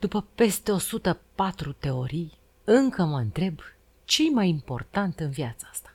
[0.00, 3.58] După peste 104 teorii, încă mă întreb
[4.04, 5.94] ce e mai important în viața asta.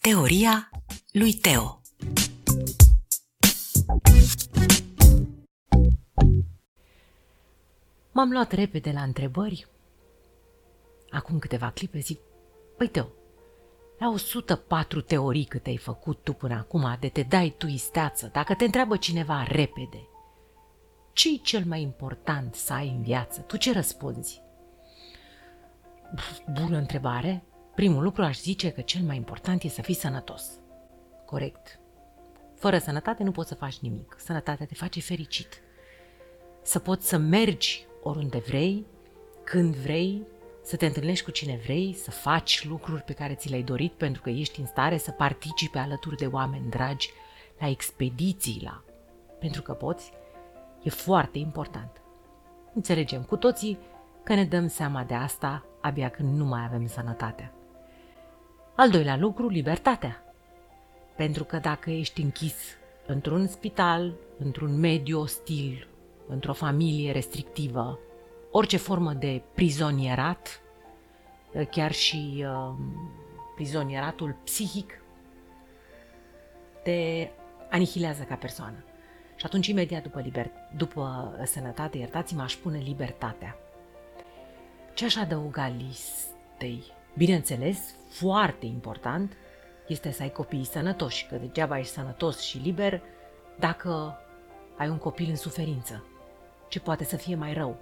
[0.00, 0.70] Teoria
[1.12, 1.80] lui Teo
[8.12, 9.66] M-am luat repede la întrebări.
[11.10, 12.20] Acum câteva clipe zic,
[12.76, 13.08] păi Teo,
[13.98, 18.54] la 104 teorii cât ai făcut tu până acum, de te dai tu isteață, dacă
[18.54, 20.08] te întreabă cineva repede,
[21.12, 23.40] ce e cel mai important să ai în viață?
[23.40, 24.42] Tu ce răspunzi?
[26.52, 27.44] Bună întrebare.
[27.74, 30.50] Primul lucru aș zice că cel mai important e să fii sănătos.
[31.26, 31.80] Corect.
[32.54, 34.16] Fără sănătate nu poți să faci nimic.
[34.18, 35.62] Sănătatea te face fericit.
[36.62, 38.86] Să poți să mergi oriunde vrei,
[39.44, 40.26] când vrei,
[40.66, 44.22] să te întâlnești cu cine vrei, să faci lucruri pe care ți le-ai dorit pentru
[44.22, 47.10] că ești în stare să participe alături de oameni dragi
[47.58, 48.82] la expediții, la...
[49.38, 50.12] pentru că poți,
[50.82, 52.00] e foarte important.
[52.74, 53.78] Înțelegem cu toții
[54.22, 57.52] că ne dăm seama de asta abia când nu mai avem sănătatea.
[58.76, 60.34] Al doilea lucru, libertatea.
[61.16, 62.54] Pentru că dacă ești închis
[63.06, 65.88] într-un spital, într-un mediu ostil,
[66.28, 67.98] într-o familie restrictivă,
[68.50, 70.60] orice formă de prizonierat,
[71.64, 72.74] chiar și uh,
[73.54, 75.02] prizonieratul psihic,
[76.82, 77.28] te
[77.70, 78.84] anihilează ca persoană.
[79.36, 83.56] Și atunci, imediat după, liber, după sănătate, iertați-mă, aș pune libertatea.
[84.94, 86.82] Ce aș adăuga listei?
[87.16, 89.32] Bineînțeles, foarte important
[89.86, 93.02] este să ai copii sănătoși, că degeaba ești sănătos și liber
[93.58, 94.18] dacă
[94.76, 96.04] ai un copil în suferință.
[96.68, 97.76] Ce poate să fie mai rău?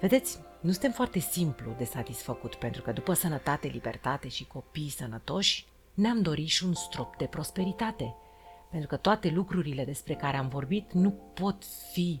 [0.00, 5.66] Vedeți, nu suntem foarte simplu de satisfăcut, pentru că după sănătate, libertate și copii sănătoși,
[5.94, 8.14] ne-am dorit și un strop de prosperitate.
[8.70, 12.20] Pentru că toate lucrurile despre care am vorbit nu pot fi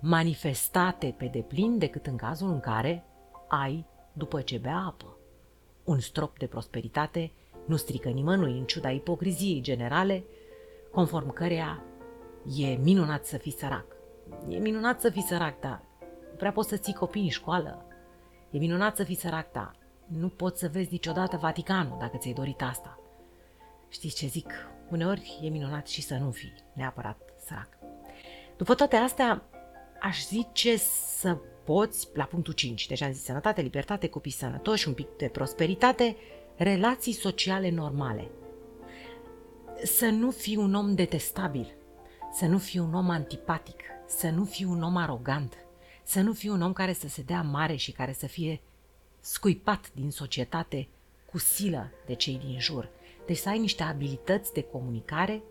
[0.00, 3.04] manifestate pe deplin decât în cazul în care
[3.48, 5.16] ai după ce bea apă.
[5.84, 7.32] Un strop de prosperitate
[7.66, 10.24] nu strică nimănui, în ciuda ipocriziei generale,
[10.92, 11.82] conform căreia
[12.56, 13.86] e minunat să fii sărac.
[14.48, 15.82] E minunat să fii sărac, dar
[16.36, 17.86] prea poți să ții copii în școală.
[18.50, 19.76] E minunat să fii sărac, dar
[20.06, 22.98] nu poți să vezi niciodată Vaticanul dacă ți-ai dorit asta.
[23.88, 24.52] Știți ce zic?
[24.90, 27.68] Uneori e minunat și să nu fii neapărat sărac.
[28.56, 29.42] După toate astea,
[30.00, 34.94] aș zice să poți, la punctul 5, deja am zis sănătate, libertate, copii sănătoși, un
[34.94, 36.16] pic de prosperitate,
[36.56, 38.30] relații sociale normale.
[39.82, 41.74] Să nu fii un om detestabil,
[42.32, 45.65] să nu fii un om antipatic, să nu fii un om arogant,
[46.06, 48.60] să nu fii un om care să se dea mare și care să fie
[49.20, 50.88] scuipat din societate
[51.30, 52.88] cu silă de cei din jur.
[53.26, 55.42] Deci să ai niște abilități de comunicare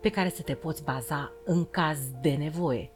[0.00, 2.90] pe care să te poți baza în caz de nevoie.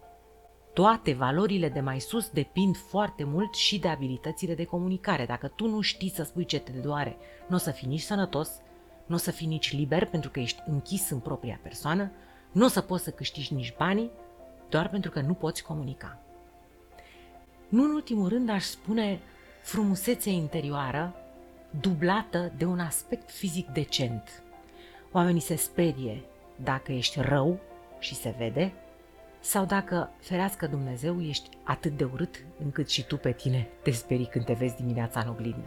[0.73, 5.27] Toate valorile de mai sus depind foarte mult și de abilitățile de comunicare.
[5.27, 7.17] Dacă tu nu știi să spui ce te doare,
[7.49, 8.51] nu o să fii nici sănătos,
[9.07, 12.11] nu o să fii nici liber pentru că ești închis în propria persoană,
[12.53, 14.11] nu o să poți să câștigi nici banii,
[14.69, 16.23] doar pentru că nu poți comunica.
[17.69, 19.21] Nu în ultimul rând aș spune
[19.63, 21.15] frumusețea interioară
[21.81, 24.43] dublată de un aspect fizic decent.
[25.13, 26.23] Oamenii se sperie
[26.57, 27.61] dacă ești rău
[27.99, 28.73] și se vede,
[29.41, 34.27] sau dacă, ferească Dumnezeu, ești atât de urât încât și tu pe tine te sperii
[34.27, 35.67] când te vezi dimineața în oglindă.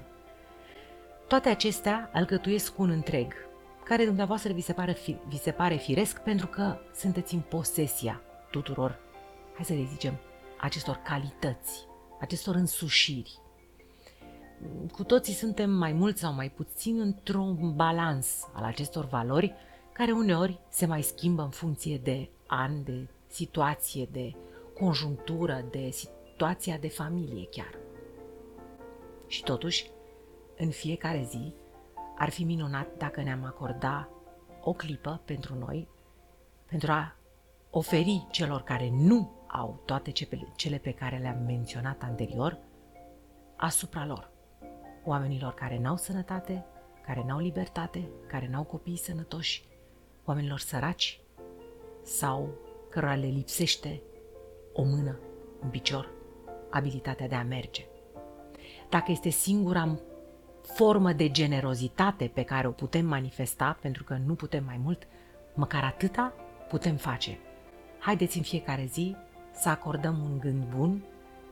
[1.28, 3.34] Toate acestea alcătuiesc un întreg,
[3.84, 8.22] care dumneavoastră vi se, pare fi, vi se pare firesc pentru că sunteți în posesia
[8.52, 9.00] tuturor,
[9.56, 10.14] hai să le zicem,
[10.60, 11.86] acestor calități,
[12.22, 13.40] acestor însușiri.
[14.92, 19.54] Cu toții suntem mai mult sau mai puțin într-un balans al acestor valori
[19.94, 24.36] care uneori se mai schimbă în funcție de an, de situație, de
[24.80, 27.78] conjunctură, de situația de familie chiar.
[29.28, 29.90] Și totuși,
[30.58, 31.54] în fiecare zi,
[32.18, 34.10] ar fi minunat dacă ne-am acorda
[34.62, 35.88] o clipă pentru noi,
[36.66, 37.16] pentru a
[37.70, 40.12] oferi celor care nu au toate
[40.56, 42.58] cele pe care le-am menționat anterior
[43.56, 44.32] asupra lor.
[45.06, 46.66] Oamenilor care n-au sănătate,
[47.06, 49.64] care n-au libertate, care n-au copii sănătoși,
[50.26, 51.20] oamenilor săraci
[52.04, 52.50] sau
[52.90, 54.02] cărora le lipsește
[54.74, 55.20] o mână,
[55.64, 56.10] un picior,
[56.70, 57.86] abilitatea de a merge.
[58.90, 60.00] Dacă este singura
[60.62, 65.08] formă de generozitate pe care o putem manifesta, pentru că nu putem mai mult,
[65.54, 66.34] măcar atâta
[66.70, 67.40] putem face.
[68.00, 69.16] Haideți în fiecare zi
[69.62, 71.04] să acordăm un gând bun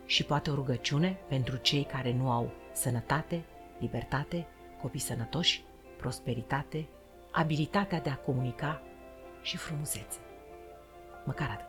[0.06, 3.44] și poate o rugăciune pentru cei care nu au sănătate,
[3.80, 4.48] libertate,
[4.82, 5.64] copii sănătoși,
[5.98, 6.88] prosperitate,
[7.32, 8.82] abilitatea de a comunica
[9.42, 10.20] și frumusețe.
[11.26, 11.69] Măcar atât.